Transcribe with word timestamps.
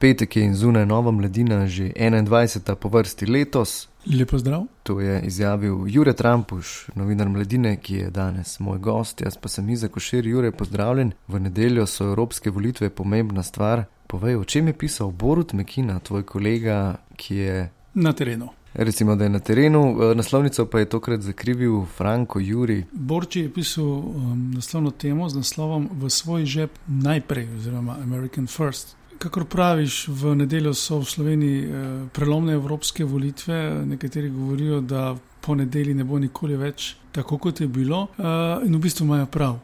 Petek 0.00 0.36
je 0.36 0.44
in 0.44 0.54
zunaj 0.54 0.86
nova 0.86 1.10
mladina, 1.10 1.66
že 1.66 1.92
21. 1.92 2.74
po 2.74 2.88
vrsti 2.88 3.26
letos. 3.26 3.88
Lepo 4.18 4.38
zdrav. 4.38 4.62
To 4.82 5.00
je 5.00 5.20
izjavil 5.22 5.84
Jure 5.88 6.12
Trampuš, 6.12 6.86
novinar 6.94 7.28
mladine, 7.28 7.76
ki 7.76 7.94
je 7.94 8.10
danes 8.10 8.60
moj 8.60 8.78
gost. 8.78 9.20
Jaz 9.20 9.36
pa 9.36 9.48
sem 9.48 9.68
Iza 9.70 9.88
Košir, 9.88 10.26
Jure, 10.26 10.52
pozdravljen. 10.52 11.12
V 11.28 11.40
nedeljo 11.40 11.86
so 11.86 12.04
evropske 12.04 12.50
volitve 12.50 12.90
pomembna 12.90 13.42
stvar. 13.42 13.84
Povej, 14.06 14.36
o 14.36 14.44
čem 14.44 14.66
je 14.66 14.72
pisal 14.72 15.10
Borut 15.10 15.52
Mekina, 15.52 15.98
tvoj 15.98 16.22
kolega, 16.22 16.96
ki 17.16 17.36
je 17.36 17.70
na 17.94 18.12
terenu. 18.12 18.48
Recimo, 18.74 19.16
da 19.16 19.24
je 19.24 19.30
na 19.30 19.38
terenu, 19.38 19.82
e, 20.02 20.14
naslovnico 20.14 20.66
pa 20.66 20.78
je 20.78 20.88
tokrat 20.88 21.20
zakrivil 21.20 21.84
Franko 21.96 22.40
Juri. 22.40 22.84
Borči 22.92 23.40
je 23.40 23.52
pisal 23.52 23.84
um, 23.84 24.52
naslovno 24.54 24.90
temo 24.90 25.28
z 25.28 25.36
naslovom 25.36 25.88
V 25.92 26.10
svoj 26.10 26.44
žep 26.44 26.70
najprej, 26.86 27.48
oziroma 27.56 27.98
American 28.02 28.46
First. 28.46 28.99
Kakor 29.20 29.44
praviš, 29.44 30.08
v 30.08 30.32
nedeljo 30.34 30.72
so 30.74 30.98
v 30.98 31.04
Sloveniji 31.04 31.64
eh, 31.64 31.70
prelomne 32.12 32.54
evropske 32.56 33.04
volitve. 33.04 33.84
Nekateri 33.84 34.30
govorijo, 34.30 34.80
da 34.80 35.16
po 35.40 35.54
nedelji 35.54 35.94
ne 35.94 36.04
bo 36.04 36.18
nikoli 36.18 36.56
več 36.56 36.94
tako, 37.12 37.36
kot 37.38 37.60
je 37.60 37.68
bilo, 37.68 38.06
eh, 38.16 38.64
in 38.64 38.76
v 38.76 38.80
bistvu 38.80 39.04
imajo 39.04 39.26
prav. 39.26 39.58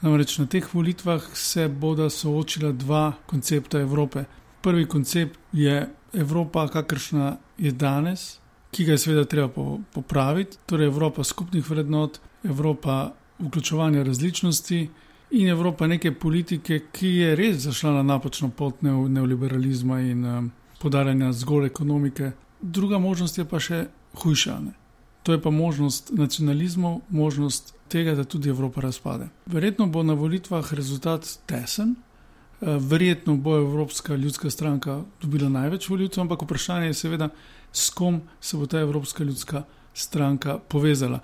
Namreč 0.00 0.38
na 0.38 0.46
teh 0.46 0.64
volitvah 0.74 1.28
se 1.36 1.68
bodo 1.68 2.08
soočila 2.10 2.72
dva 2.72 3.12
koncepta 3.26 3.80
Evrope. 3.84 4.24
Prvi 4.64 4.86
koncept 4.88 5.38
je 5.52 5.76
Evropa, 6.14 6.64
kakršna 6.68 7.36
je 7.58 7.72
danes, 7.72 8.40
ki 8.72 8.84
ga 8.84 8.96
je 8.96 8.98
seveda 8.98 9.28
treba 9.28 9.76
popraviti, 9.92 10.56
torej 10.66 10.88
Evropa 10.88 11.24
skupnih 11.24 11.70
vrednot, 11.70 12.18
Evropa 12.44 13.12
vključevanja 13.38 14.02
različnosti 14.02 14.88
in 15.32 15.48
Evropa 15.48 15.86
neke 15.86 16.12
politike, 16.12 16.80
ki 16.92 17.08
je 17.08 17.36
res 17.36 17.64
zašla 17.64 17.92
na 17.92 18.02
napačno 18.02 18.50
pot 18.50 18.82
neoliberalizma 18.82 20.00
in 20.00 20.24
um, 20.24 20.50
podarjanja 20.80 21.32
zgolj 21.32 21.66
ekonomike. 21.66 22.32
Druga 22.60 22.98
možnost 22.98 23.38
je 23.38 23.44
pa 23.48 23.60
še 23.60 23.86
hujša. 24.22 24.58
Ne? 24.60 24.74
To 25.22 25.32
je 25.32 25.40
pa 25.40 25.50
možnost 25.50 26.10
nacionalizmov, 26.12 27.00
možnost 27.08 27.72
tega, 27.88 28.14
da 28.14 28.24
tudi 28.24 28.50
Evropa 28.52 28.80
razpade. 28.84 29.30
Verjetno 29.46 29.86
bo 29.86 30.02
na 30.02 30.14
volitvah 30.18 30.72
rezultat 30.76 31.28
tesen, 31.48 31.94
uh, 31.96 32.76
verjetno 32.76 33.36
bo 33.36 33.56
Evropska 33.56 34.16
ljudska 34.16 34.50
stranka 34.50 35.00
dobila 35.22 35.48
največ 35.48 35.88
volitev, 35.88 36.26
ampak 36.26 36.44
vprašanje 36.44 36.92
je 36.92 36.98
seveda, 37.04 37.30
s 37.72 37.88
kom 37.90 38.20
se 38.40 38.56
bo 38.56 38.66
ta 38.66 38.84
Evropska 38.84 39.24
ljudska 39.24 39.64
stranka 39.94 40.58
povezala. 40.58 41.22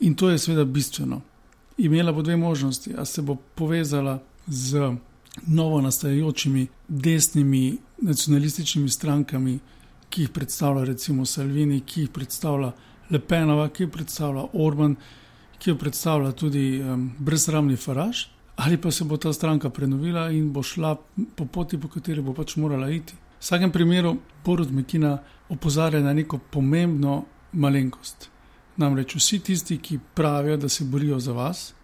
In 0.00 0.14
to 0.14 0.28
je 0.28 0.38
seveda 0.38 0.64
bistveno 0.64 1.22
imela 1.78 2.12
bo 2.12 2.22
dve 2.22 2.36
možnosti. 2.36 2.94
A 2.98 3.04
se 3.04 3.22
bo 3.22 3.36
povezala 3.54 4.18
z 4.46 4.96
novo 5.46 5.80
nastajajočimi 5.80 6.66
desnimi 6.88 7.78
nacionalističnimi 8.02 8.88
strankami, 8.88 9.58
ki 10.10 10.22
jih 10.22 10.30
predstavlja 10.30 10.84
recimo 10.84 11.24
Salvini, 11.26 11.80
ki 11.80 12.00
jih 12.00 12.10
predstavlja 12.10 12.72
Le 13.10 13.18
Penova, 13.20 13.68
ki 13.68 13.82
jih 13.82 13.92
predstavlja 13.92 14.46
Orban, 14.52 14.96
ki 15.58 15.70
jih 15.70 15.78
predstavlja 15.78 16.32
tudi 16.32 16.80
um, 16.80 17.10
brezramni 17.18 17.76
Faraž, 17.76 18.26
ali 18.56 18.76
pa 18.76 18.90
se 18.90 19.04
bo 19.04 19.16
ta 19.16 19.32
stranka 19.32 19.70
prenovila 19.70 20.30
in 20.30 20.52
bo 20.52 20.62
šla 20.62 20.96
po 21.36 21.46
poti, 21.46 21.78
po 21.78 21.88
kateri 21.88 22.22
bo 22.22 22.34
pač 22.34 22.56
morala 22.56 22.90
iti. 22.90 23.14
V 23.14 23.44
vsakem 23.44 23.72
primeru 23.72 24.16
Borod 24.44 24.72
Mekina 24.72 25.18
opozarja 25.48 26.00
na 26.00 26.12
neko 26.12 26.38
pomembno 26.50 27.24
malenkost. 27.52 28.30
Namreč 28.76 29.16
vsi 29.16 29.38
tisti, 29.38 29.78
ki 29.78 29.98
pravijo, 30.14 30.56
da 30.56 30.68
se 30.68 30.84
borijo 30.84 31.18
za 31.18 31.32
vas, 31.32 31.74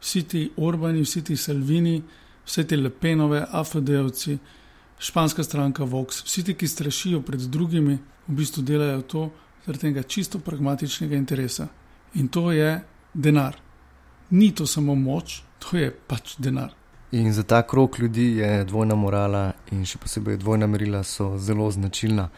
vsi 0.00 0.22
ti 0.22 0.50
Orbani, 0.56 1.02
vsi 1.02 1.22
ti 1.24 1.36
Salvini, 1.36 2.02
vse 2.46 2.64
te 2.66 2.76
Lepenove, 2.76 3.44
AFD-ovci, 3.52 4.38
španska 4.98 5.44
stranka 5.44 5.84
Vox, 5.84 6.24
vsi 6.24 6.44
ti, 6.44 6.54
ki 6.54 6.68
strašijo 6.68 7.22
pred 7.22 7.40
drugimi, 7.40 7.98
v 8.26 8.34
bistvu 8.34 8.62
delajo 8.62 9.02
to 9.02 9.30
zaradi 9.66 9.80
tega 9.80 10.02
čisto 10.02 10.38
pragmatičnega 10.38 11.16
interesa. 11.16 11.68
In 12.14 12.28
to 12.28 12.50
je 12.52 12.80
denar. 13.14 13.56
Ni 14.30 14.54
to 14.54 14.66
samo 14.66 14.94
moč, 14.94 15.42
to 15.58 15.76
je 15.76 15.90
pač 16.06 16.36
denar. 16.38 16.74
In 17.12 17.32
za 17.32 17.42
ta 17.42 17.62
krok 17.62 17.98
ljudi 17.98 18.36
je 18.36 18.64
dvojna 18.64 18.94
morala 18.94 19.52
in 19.72 19.84
še 19.86 19.98
posebej 19.98 20.36
dvojna 20.36 20.66
merila 20.66 21.02
so 21.02 21.38
zelo 21.38 21.70
značilna. 21.70 22.28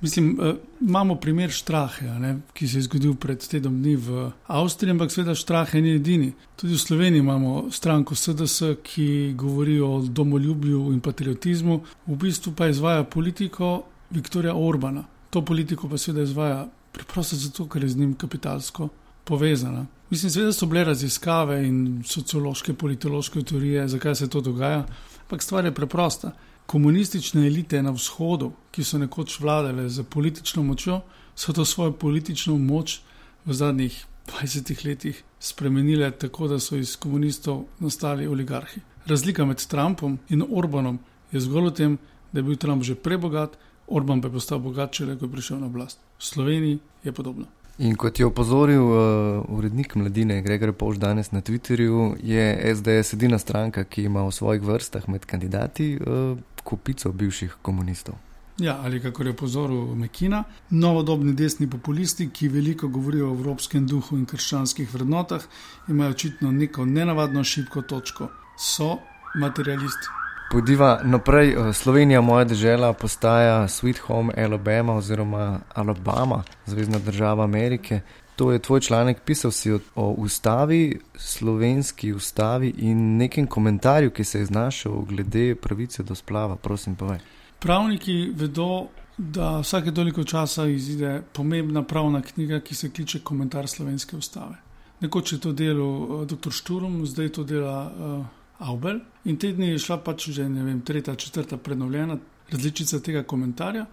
Mislim, 0.00 0.38
uh, 0.40 0.54
imamo 0.80 1.14
primer 1.16 1.50
Štrahe, 1.50 2.06
ne, 2.20 2.34
ki 2.52 2.68
se 2.68 2.78
je 2.78 2.82
zgodil 2.82 3.14
pred 3.16 3.40
tednom 3.48 3.78
dni 3.82 3.96
v 3.96 4.26
Avstriji, 4.46 4.92
ampak 4.92 5.12
seveda 5.12 5.34
Štrahe 5.34 5.80
ni 5.80 5.94
edini. 5.96 6.32
Tudi 6.56 6.74
v 6.74 6.80
Sloveniji 6.80 7.24
imamo 7.24 7.70
stranko 7.72 8.14
SDS, 8.14 8.76
ki 8.84 9.32
govori 9.36 9.80
o 9.80 10.02
domoljubju 10.04 10.92
in 10.92 11.00
patriotizmu, 11.00 11.80
v 12.06 12.16
bistvu 12.16 12.52
pa 12.52 12.68
izvaja 12.68 13.04
politiko 13.04 13.86
Viktorja 14.10 14.54
Orbana. 14.54 15.04
To 15.30 15.42
politiko 15.44 15.88
pa 15.88 15.98
seveda 15.98 16.28
izvaja 16.28 16.66
preprosto 16.92 17.36
zato, 17.36 17.68
ker 17.68 17.82
je 17.82 17.88
z 17.88 17.96
njim 17.96 18.14
kapitalsko 18.14 18.88
povezana. 19.24 19.86
Mislim, 20.10 20.30
seveda 20.30 20.52
so 20.52 20.66
bile 20.66 20.84
raziskave 20.84 21.62
in 21.66 22.02
sociološke, 22.06 22.74
politološke 22.74 23.42
teorije, 23.42 23.88
zakaj 23.88 24.14
se 24.14 24.28
to 24.28 24.40
dogaja, 24.40 24.84
ampak 25.24 25.42
stvar 25.42 25.64
je 25.64 25.74
preprosta 25.74 26.32
komunistične 26.66 27.46
elite 27.46 27.82
na 27.82 27.90
vzhodu, 27.90 28.52
ki 28.70 28.84
so 28.84 28.98
nekoč 28.98 29.40
vladale 29.40 29.88
z 29.88 30.02
politično 30.02 30.62
močjo, 30.62 31.00
so 31.34 31.52
to 31.52 31.64
svojo 31.64 31.92
politično 31.92 32.56
moč 32.58 33.00
v 33.44 33.54
zadnjih 33.54 34.06
20 34.26 34.86
letih 34.86 35.22
spremenile 35.40 36.10
tako, 36.10 36.48
da 36.48 36.58
so 36.60 36.76
iz 36.76 36.96
komunistov 36.96 37.64
nastali 37.78 38.26
oligarhi. 38.26 38.80
Razlika 39.06 39.44
med 39.44 39.66
Trumpom 39.66 40.18
in 40.28 40.42
Orbanom 40.50 40.98
je 41.32 41.40
zgolj 41.40 41.70
v 41.70 41.74
tem, 41.74 41.98
da 42.32 42.38
je 42.38 42.42
bil 42.42 42.56
Trump 42.56 42.82
že 42.82 42.94
prebogat, 42.94 43.58
Orban 43.86 44.20
pa 44.20 44.28
je 44.28 44.32
postal 44.32 44.58
bogatši, 44.58 45.04
ko 45.18 45.24
je 45.24 45.32
prišel 45.32 45.60
na 45.60 45.66
oblast. 45.66 45.98
V 46.18 46.24
Sloveniji 46.24 46.78
je 47.04 47.12
podobno. 47.12 47.46
In 47.78 47.94
kot 47.96 48.18
je 48.18 48.26
opozoril 48.26 48.82
uh, 48.82 49.44
urednik 49.52 49.94
mladine 49.94 50.40
Gregor 50.42 50.72
Pož 50.72 50.98
danes 50.98 51.30
na 51.32 51.40
Twitterju, 51.40 52.16
je 52.22 52.74
SDS 52.74 53.12
edina 53.14 53.38
stranka, 53.38 53.84
ki 53.84 54.08
ima 54.08 54.24
v 54.24 54.32
svojih 54.32 54.62
vrstah 54.62 55.08
med 55.08 55.26
kandidati 55.28 55.98
uh, 56.00 56.38
kupico 56.66 57.12
bivših 57.12 57.56
komunistov. 57.62 58.14
Ja, 58.58 58.80
ali 58.82 59.02
kako 59.02 59.22
je 59.22 59.30
opozoril 59.30 59.94
Mekina, 59.94 60.44
novodobni 60.70 61.32
desni 61.36 61.70
populisti, 61.70 62.30
ki 62.32 62.48
veliko 62.48 62.88
govorijo 62.88 63.28
o 63.28 63.34
evropskem 63.34 63.86
duhu 63.86 64.16
in 64.16 64.24
krščanskih 64.26 64.94
vrednotah, 64.94 65.44
imajo 65.88 66.10
očitno 66.10 66.52
neko 66.52 66.84
nenavadno 66.84 67.44
šibko 67.44 67.82
točko. 67.82 68.30
So 68.58 68.96
materialisti. 69.36 70.08
Pojdiva 70.50 71.00
naprej. 71.04 71.52
Eh, 71.52 71.72
Slovenija, 71.72 72.20
moja 72.20 72.44
država, 72.44 72.92
postaja 72.92 73.68
Sweet 73.68 73.98
Home 74.06 74.32
Alabama 74.36 74.94
oziroma 74.94 75.58
Alabama, 75.74 76.42
zvezdna 76.66 76.98
država 76.98 77.44
Amerike. 77.44 78.00
To 78.36 78.52
je 78.52 78.58
tvoj 78.58 78.80
članek, 78.80 79.22
pisal 79.24 79.50
si 79.50 79.72
o, 79.72 79.78
o 79.94 80.10
ustavi, 80.10 81.00
slovenski 81.16 82.12
ustavi 82.12 82.74
in 82.78 83.16
nekem 83.16 83.46
komentarju, 83.46 84.10
ki 84.10 84.24
se 84.24 84.38
je 84.38 84.46
znašel 84.46 84.92
glede 85.08 85.54
pravice 85.54 86.02
do 86.02 86.14
splava. 86.14 86.56
Prosim, 86.56 86.96
povej. 86.96 87.18
Pravniki 87.58 88.32
vedo, 88.34 88.88
da 89.18 89.60
vsake 89.60 89.94
toliko 89.94 90.24
časa 90.24 90.66
izide 90.66 91.22
pomembna 91.32 91.82
pravna 91.82 92.22
knjiga, 92.22 92.60
ki 92.60 92.74
se 92.74 92.90
kliče 92.90 93.20
Komentar 93.24 93.68
slovenske 93.68 94.16
ustave. 94.16 94.56
Nekoč 95.00 95.32
je 95.32 95.40
to 95.40 95.52
delal 95.52 95.86
uh, 95.86 96.26
dr. 96.26 96.50
Šturum, 96.50 97.06
zdaj 97.06 97.28
to 97.28 97.44
dela 97.44 97.92
uh, 97.92 98.26
Aubel. 98.68 99.00
In 99.24 99.36
te 99.36 99.52
dni 99.52 99.70
je 99.70 99.78
šla 99.78 99.98
pač 100.04 100.28
že 100.30 100.48
ne 100.48 100.64
vem, 100.64 100.80
tretja, 100.80 101.14
četrta 101.14 101.56
prenovljena 101.56 102.18
različica 102.52 103.00
tega 103.00 103.22
komentarja. 103.22 103.86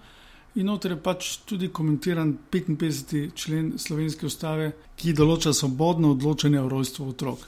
In 0.55 0.67
noter 0.69 0.91
je 0.91 0.97
pač 1.01 1.37
tudi 1.49 1.71
komentiran 1.73 2.37
55. 2.51 3.31
člen 3.33 3.71
slovenske 3.81 4.27
ustave, 4.29 4.71
ki 4.95 5.15
določa 5.17 5.53
svobodno 5.53 6.11
odločanje 6.13 6.61
o 6.61 6.69
rojstvu 6.69 7.07
otrok. 7.09 7.47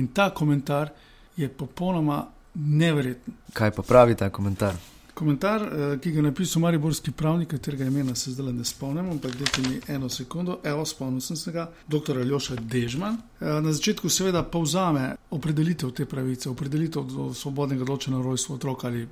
In 0.00 0.08
ta 0.16 0.30
komentar 0.30 0.94
je 1.36 1.48
popolnoma 1.48 2.22
neverjeten. 2.54 3.36
Kaj 3.52 3.74
pa 3.76 3.82
pravi 3.82 4.16
ta 4.16 4.30
komentar? 4.30 4.78
Komentar, 5.14 5.62
eh, 5.62 5.98
ki 6.00 6.10
ga 6.10 6.18
je 6.18 6.22
napisal 6.22 6.62
Mariborski 6.62 7.12
pravnik, 7.12 7.50
katerega 7.50 7.84
imena 7.84 8.14
se 8.14 8.32
zdaj 8.32 8.52
ne 8.52 8.64
spomnim, 8.64 9.10
ampak 9.10 9.36
dajte 9.36 9.68
mi 9.68 9.80
eno 9.88 10.08
sekundo, 10.08 10.60
evo, 10.64 10.84
spomnil 10.86 11.20
sem 11.20 11.36
se 11.36 11.52
ga, 11.52 11.68
dr. 11.88 12.18
Aljoša 12.18 12.56
Dežman. 12.56 13.18
Eh, 13.40 13.60
na 13.60 13.72
začetku 13.72 14.08
seveda 14.08 14.42
povzame 14.42 15.16
opredelitev 15.30 15.90
te 15.92 16.06
pravice, 16.06 16.48
opredelitev 16.48 17.04
do 17.04 17.34
svobodnega 17.34 17.82
odločanja 17.82 18.18
o 18.18 18.22
rojstvu 18.22 18.54
otrok 18.54 18.84
ali 18.84 19.08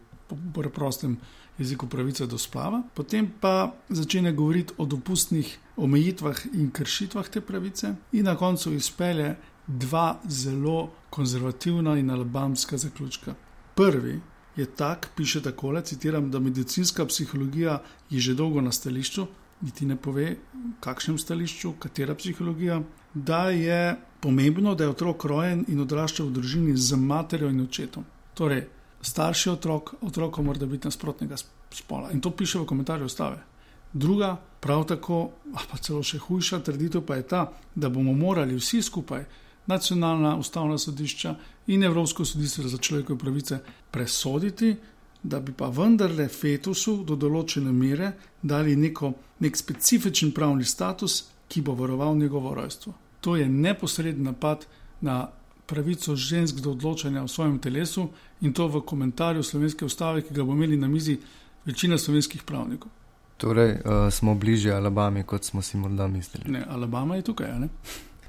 preprostem 0.54 1.16
jeziku 1.58 1.86
pravice 1.86 2.26
do 2.26 2.38
splava, 2.38 2.82
potem 2.94 3.28
pa 3.40 3.74
začne 3.88 4.32
govoriti 4.32 4.74
o 4.78 4.86
dopustnih 4.86 5.58
omejitvah 5.76 6.46
in 6.52 6.70
kršitvah 6.70 7.28
te 7.28 7.40
pravice, 7.40 7.94
in 8.12 8.24
na 8.24 8.36
koncu 8.36 8.72
izpelje 8.74 9.36
dva 9.66 10.20
zelo 10.28 10.90
konzervativna 11.10 11.98
in 11.98 12.10
alabamska 12.10 12.78
zaključka. 12.78 13.34
Prvi 13.74 14.20
je 14.56 14.66
tak, 14.66 15.10
piše 15.16 15.42
takole: 15.42 15.82
citiram, 15.84 16.30
da 16.30 16.38
medicinska 16.38 17.06
psihologija 17.06 17.82
je 18.10 18.20
že 18.20 18.34
dolgo 18.34 18.60
na 18.60 18.72
stališču, 18.72 19.26
niti 19.60 19.86
ne 19.86 19.96
pove, 19.96 20.36
kakšnem 20.80 21.18
stališču, 21.18 21.72
katera 21.78 22.14
psihologija, 22.14 22.82
da 23.14 23.50
je 23.50 23.96
pomembno, 24.20 24.74
da 24.74 24.84
je 24.84 24.90
otrok 24.90 25.24
rojen 25.24 25.64
in 25.68 25.80
odrašča 25.80 26.24
v 26.24 26.30
družini 26.30 26.76
z 26.76 26.96
materjo 26.96 27.50
in 27.50 27.60
očetom. 27.60 28.04
Torej, 28.34 28.66
starši 29.02 29.50
otrok, 29.50 29.94
otroko 30.00 30.42
mora 30.42 30.66
biti 30.66 30.86
nasprotnega 30.86 31.36
spola. 31.70 32.10
In 32.12 32.20
to 32.20 32.30
piše 32.30 32.58
v 32.58 32.66
komentarju 32.66 33.06
ustave. 33.06 33.42
Druga, 33.92 34.36
prav 34.60 34.84
tako, 34.84 35.30
pa 35.70 35.78
celo 35.80 36.02
še 36.02 36.18
hujša 36.18 36.60
trditev 36.60 37.06
pa 37.06 37.16
je 37.16 37.28
ta, 37.28 37.44
da 37.74 37.88
bomo 37.88 38.12
morali 38.12 38.56
vsi 38.56 38.82
skupaj, 38.82 39.24
nacionalna 39.66 40.36
ustavna 40.36 40.78
sodišča 40.78 41.34
in 41.66 41.82
Evropsko 41.84 42.24
sodišče 42.24 42.68
za 42.68 42.78
človekove 42.78 43.18
pravice, 43.18 43.58
presoditi, 43.90 44.76
da 45.22 45.40
bi 45.40 45.52
pa 45.52 45.68
vendarle 45.68 46.28
fetusu 46.28 47.02
do 47.04 47.16
določene 47.16 47.72
mere 47.72 48.12
dali 48.42 48.76
neko, 48.76 49.12
nek 49.40 49.56
specifičen 49.56 50.32
pravni 50.32 50.64
status, 50.64 51.24
ki 51.48 51.62
bo 51.64 51.74
varoval 51.74 52.16
njegovo 52.16 52.54
rojstvo. 52.54 52.92
To 53.20 53.36
je 53.36 53.48
neposreden 53.48 54.24
napad 54.24 54.66
na 55.00 55.28
pravico 55.68 56.16
žensk 56.16 56.60
do 56.64 56.72
odločanja 56.72 57.22
o 57.22 57.28
svojem 57.28 57.58
telesu 57.58 58.08
in 58.40 58.52
to 58.52 58.68
v 58.68 58.80
komentarju 58.80 59.42
slovenske 59.42 59.84
ustave, 59.84 60.22
ki 60.22 60.34
ga 60.34 60.42
bomo 60.42 60.56
imeli 60.56 60.76
na 60.76 60.88
mizi 60.88 61.18
večina 61.64 61.98
slovenskih 61.98 62.42
pravnikov. 62.42 62.90
Torej, 63.36 63.72
uh, 63.72 64.10
smo 64.10 64.34
bližje 64.34 64.72
Alabami, 64.74 65.22
kot 65.22 65.44
smo 65.44 65.62
si 65.62 65.76
morda 65.76 66.06
mislili. 66.06 66.50
Ne, 66.50 66.64
Alabama 66.68 67.16
je 67.16 67.22
tukaj, 67.22 67.52
ne? 67.60 67.68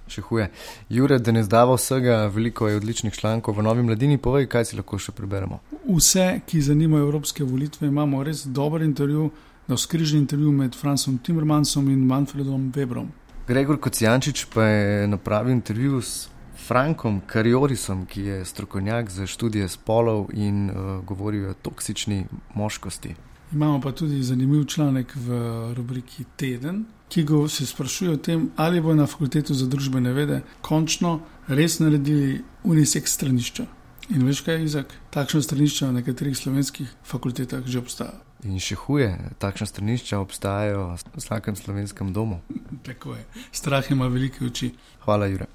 Še 0.10 0.22
huje. 0.22 0.50
Jure, 0.90 1.20
da 1.20 1.32
ne 1.32 1.44
zdava 1.44 1.78
vsega, 1.78 2.26
veliko 2.34 2.68
je 2.68 2.78
odličnih 2.78 3.14
člankov 3.14 3.58
v 3.58 3.66
Novi 3.66 3.86
mladini, 3.86 4.18
povej, 4.18 4.50
kaj 4.50 4.66
si 4.70 4.78
lahko 4.78 4.98
še 4.98 5.14
preberemo. 5.18 5.62
Vse, 5.88 6.42
ki 6.46 6.62
zanimajo 6.66 7.08
evropske 7.08 7.46
volitve, 7.46 7.88
imamo 7.88 8.24
res 8.26 8.44
dober 8.46 8.86
intervju, 8.86 9.30
na 9.70 9.78
skrižni 9.78 10.20
intervju 10.20 10.52
med 10.52 10.76
Francom 10.76 11.18
Timmermansom 11.18 11.90
in 11.90 12.06
Manfredom 12.10 12.72
Webrom. 12.74 13.12
Gregor 13.48 13.78
Kocijančič 13.80 14.46
pa 14.54 14.66
je 14.66 15.08
napravil 15.08 15.54
intervju 15.54 16.02
s 16.02 16.30
Frankom 16.68 17.22
Kariorisom, 17.28 18.06
ki 18.06 18.22
je 18.22 18.46
strokovnjak 18.46 19.10
za 19.10 19.28
študije 19.28 19.68
spolov 19.70 20.30
in 20.34 20.70
uh, 20.70 21.06
govori 21.06 21.46
o 21.46 21.54
toksični 21.54 22.26
moškosti. 22.54 23.16
Imamo 23.54 23.82
pa 23.82 23.92
tudi 23.92 24.24
zanimiv 24.24 24.66
članek 24.66 25.14
v 25.16 25.40
rubriki 25.74 26.24
Teden, 26.36 26.86
ki 27.10 27.24
go 27.24 27.48
se 27.48 27.66
sprašuje 27.66 28.12
o 28.12 28.18
tem, 28.18 28.50
ali 28.56 28.82
bo 28.82 28.94
na 28.94 29.08
fakultetu 29.08 29.54
za 29.54 29.66
družbene 29.66 30.14
vede 30.14 30.42
končno 30.62 31.20
res 31.48 31.80
naredili 31.80 32.44
unisex 32.64 33.18
stranišča. 33.18 33.66
In 34.10 34.26
veš 34.26 34.42
kaj, 34.46 34.64
Izak, 34.66 34.94
takšno 35.14 35.42
stranišče 35.42 35.86
na 35.86 36.00
nekaterih 36.02 36.38
slovenskih 36.38 36.94
fakultetah 37.06 37.66
že 37.66 37.82
obstaja. 37.82 38.22
In 38.46 38.62
še 38.62 38.78
huje, 38.86 39.10
takšna 39.42 39.68
stranišča 39.68 40.22
obstajajo 40.22 40.86
v 40.94 41.20
vsakem 41.20 41.58
slovenskem 41.58 42.14
domu. 42.14 42.40
Tako 42.86 43.18
je. 43.18 43.26
Strah 43.52 43.92
ima 43.92 44.08
velike 44.08 44.46
oči. 44.46 44.72
Hvala, 45.06 45.28
Jure. 45.28 45.50